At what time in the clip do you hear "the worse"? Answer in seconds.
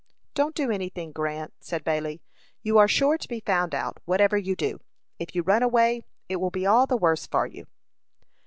6.87-7.27